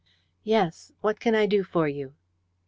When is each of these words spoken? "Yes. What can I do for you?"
"Yes. 0.43 0.91
What 1.01 1.19
can 1.19 1.35
I 1.35 1.45
do 1.45 1.63
for 1.63 1.87
you?" 1.87 2.15